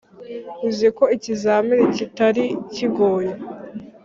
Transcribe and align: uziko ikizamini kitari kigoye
uziko 0.69 1.03
ikizamini 1.15 1.83
kitari 1.95 2.45
kigoye 2.73 3.33